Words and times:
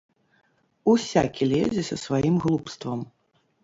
Усякі 0.93 1.51
лезе 1.53 1.87
са 1.93 2.01
сваім 2.07 2.35
глупствам! 2.49 3.11